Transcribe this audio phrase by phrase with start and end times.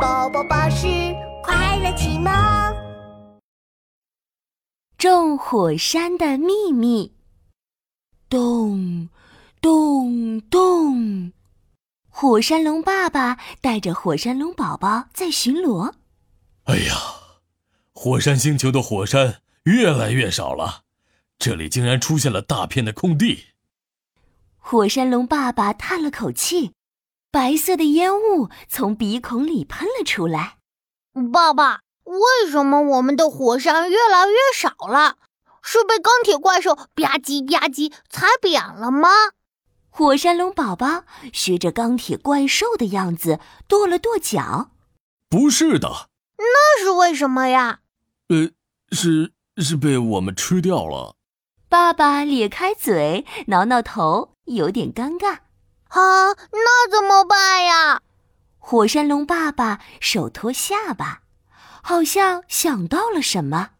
[0.00, 0.86] 宝宝巴士
[1.42, 2.32] 快乐启蒙。
[4.96, 7.14] 种火山的秘密。
[8.30, 9.10] 咚
[9.60, 11.32] 咚咚！
[12.08, 15.92] 火山龙爸爸带着火山龙宝宝在巡逻。
[16.64, 16.94] 哎呀，
[17.92, 20.84] 火山星球的火山越来越少了，
[21.38, 23.48] 这里竟然出现了大片的空地。
[24.56, 26.72] 火山龙爸爸叹了口气，
[27.32, 30.56] 白色的烟雾从鼻孔里喷了出来。
[31.32, 35.16] 爸爸，为什么我们的火山越来越少了？
[35.62, 39.08] 是被钢铁怪兽吧唧吧唧踩扁了吗？
[39.90, 44.70] 火山龙宝宝学着钢铁怪兽的样子跺了跺脚。
[45.28, 47.80] 不是的，那是为什么呀？
[48.28, 48.50] 呃，
[48.90, 51.14] 是是被我们吃掉了。
[51.68, 55.38] 爸爸咧开嘴，挠挠头，有点尴尬。
[55.90, 58.02] 啊，那怎么办呀？
[58.58, 61.22] 火山龙爸爸手托下巴，
[61.82, 63.70] 好像想到了什么。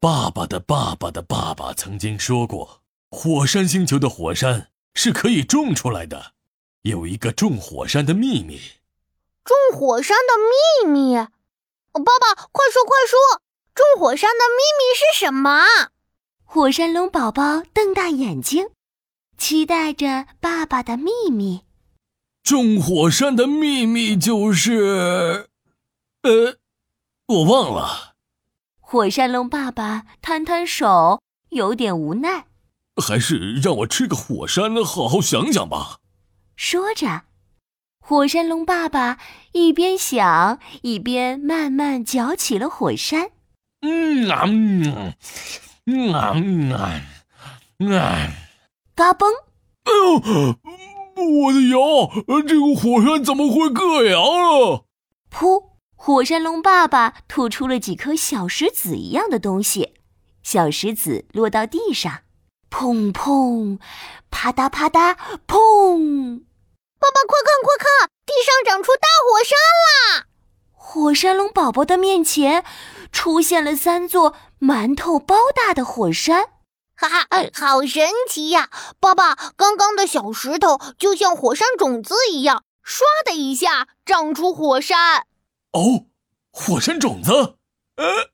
[0.00, 6.32] 爸爸的爸爸的爸爸曾经说过，火山星球的火山是可以种出来的，
[6.82, 8.60] 有一个种火山的秘密。
[9.44, 11.14] 种火山的秘密？
[11.14, 13.40] 爸爸，快说快说！
[13.74, 15.64] 种火山的秘密是什么？
[16.44, 18.70] 火山龙宝宝瞪大眼睛，
[19.42, 21.62] 期待着爸爸的秘密。
[22.44, 25.48] 种火山的秘密就是……
[26.22, 26.58] 呃，
[27.26, 28.14] 我忘了。
[28.78, 32.44] 火山龙爸爸摊摊手，有点无奈。
[33.02, 35.98] 还是让我吃个火山，好好想想吧。
[36.54, 37.22] 说着，
[37.98, 39.18] 火山龙爸爸
[39.50, 43.32] 一边想，一边慢慢嚼起了火山。
[43.80, 45.12] 嗯啊嗯。
[45.86, 47.02] 嗯啊嗯啊，
[47.98, 48.38] 啊！
[49.02, 49.26] 嘎嘣！
[49.82, 50.54] 哎呦，
[51.16, 52.08] 我的腰！
[52.46, 54.84] 这个火山怎么会硌牙了？
[55.28, 55.70] 噗！
[55.96, 59.94] 火山龙爸爸吐出了几颗小石子一样的东西，
[60.44, 62.20] 小石子落到地上，
[62.70, 63.80] 砰砰，
[64.30, 65.16] 啪嗒啪嗒，
[65.48, 66.42] 砰！
[67.00, 70.26] 爸爸，快看快看，地上长出大火山啦！
[70.70, 72.64] 火山龙宝宝的面前
[73.10, 74.36] 出现了三座。
[74.60, 76.50] 馒头包大的火山，
[77.02, 78.70] 哈哈，好神奇呀！
[79.00, 85.26] 爸爸，刚刚的小石头就像火山种子一样，唰的一下长出火山。
[85.72, 86.06] 哦，
[86.52, 87.56] 火山种子？
[87.96, 88.30] 呃，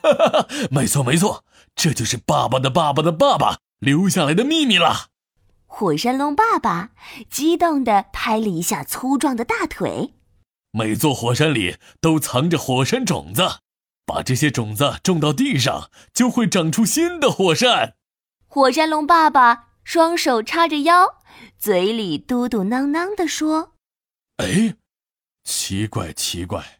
[0.00, 1.44] 哈哈哈，没错没错，
[1.74, 5.08] 这就是爸爸的爸爸的爸爸留下来的秘密了。
[5.66, 6.90] 火山龙爸爸
[7.28, 10.14] 激动地拍了一下粗壮的大腿。
[10.70, 13.42] 每座火山里都藏着火山种子。
[14.06, 17.94] 把这些种子种到地上，就会长出新的火山。
[18.54, 21.16] 火山龙爸爸双手叉着腰，
[21.58, 23.72] 嘴里嘟嘟囔囔地说
[24.38, 24.76] ：“哎，
[25.42, 26.78] 奇怪奇怪，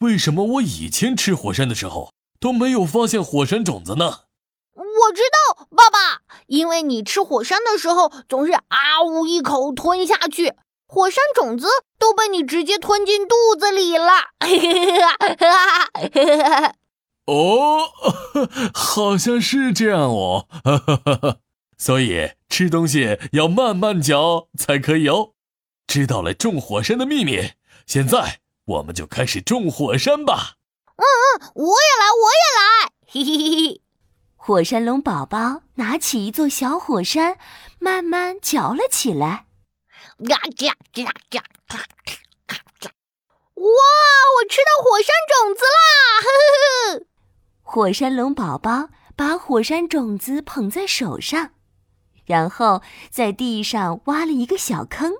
[0.00, 4.24] 为什么我以前吃火山的时候都没有发现火山种子呢？”
[4.76, 10.52] 我知道，爸爸，因为你吃火山的时候总是啊呜一口吞下去。
[10.86, 14.12] 火山种子都被你直接吞进肚子里了，
[17.28, 17.90] 哦，
[18.72, 20.48] 好像是这样哦，
[21.76, 25.34] 所以吃东西要慢慢嚼才可以哦。
[25.86, 27.52] 知道了种火山的秘密，
[27.86, 30.54] 现在我们就开始种火山吧。
[30.96, 33.82] 嗯嗯，我也来，我也来，嘿嘿嘿嘿。
[34.34, 37.36] 火山龙宝宝拿起一座小火山，
[37.78, 39.44] 慢慢嚼了起来。
[40.30, 41.42] 呀呀呀呀！
[43.54, 43.64] 哇，
[44.36, 45.78] 我吃到火山种子啦！
[46.22, 47.04] 呵呵呵。
[47.70, 51.50] 火山龙宝宝把火山种子捧在手上，
[52.24, 52.80] 然后
[53.10, 55.12] 在地上挖了一个小坑，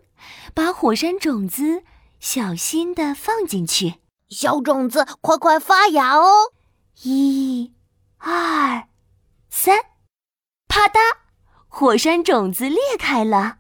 [0.55, 1.83] 把火山种子
[2.21, 3.97] 小心地放进去。
[4.31, 6.55] 小种子快快发芽哦！
[7.03, 7.75] 一、
[8.17, 8.89] 二、
[9.51, 9.81] 三，
[10.69, 10.99] 啪嗒，
[11.69, 13.59] 火山种子裂开了。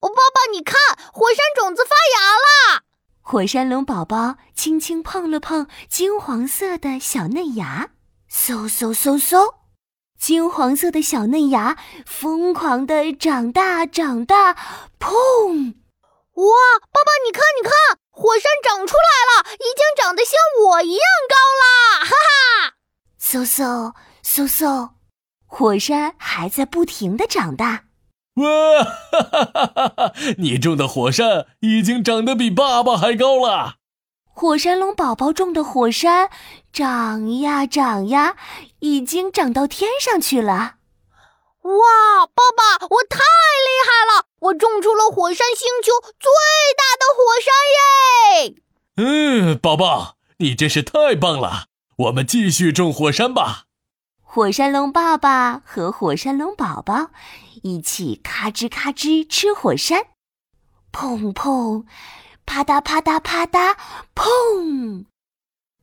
[0.00, 0.74] 爸爸，你看，
[1.12, 2.82] 火山种子发芽了。
[3.20, 7.90] 火山龙宝宝轻轻碰了碰金黄色的小嫩芽，
[8.30, 9.54] 嗖嗖嗖嗖，
[10.18, 14.54] 金黄色的小嫩芽疯狂的长大长大，
[14.98, 15.74] 砰！
[16.34, 16.52] 哇，
[16.92, 17.72] 爸爸，你看，你看，
[18.10, 20.32] 火山长出来了，已经长得像
[20.66, 22.74] 我一样高了，哈哈！
[23.20, 24.90] 嗖嗖嗖嗖，
[25.46, 27.84] 火山还在不停的长大。
[28.34, 30.12] 哇，哈哈哈哈哈！
[30.36, 33.76] 你种的火山已经长得比爸爸还高了。
[34.38, 36.28] 火山龙宝宝种的火山
[36.70, 38.36] 长呀长呀，
[38.80, 40.74] 已经长到天上去了。
[41.62, 44.26] 哇，爸爸，我太厉害了！
[44.40, 45.90] 我种出了火山星球
[46.20, 46.30] 最
[46.76, 47.54] 大的火山
[48.44, 48.56] 耶！
[48.98, 51.68] 嗯，宝宝，你真是太棒了！
[51.96, 53.62] 我们继续种火山吧。
[54.20, 57.08] 火山龙爸爸和火山龙宝宝
[57.62, 60.08] 一起咔吱咔吱吃火山，
[60.92, 61.86] 砰砰，
[62.46, 63.76] 啪嗒啪嗒啪嗒，
[64.14, 65.04] 砰！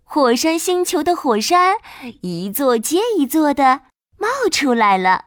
[0.04, 1.78] 火山星球的火山
[2.22, 3.82] 一座接一座的
[4.18, 5.26] 冒出来了。